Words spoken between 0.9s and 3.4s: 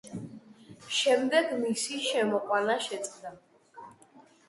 შემდეგ მისი შემოყვანა შეწყდა.